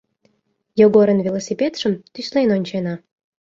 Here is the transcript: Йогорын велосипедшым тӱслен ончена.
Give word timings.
Йогорын 0.79 1.19
велосипедшым 1.25 1.93
тӱслен 2.13 2.49
ончена. 2.55 2.95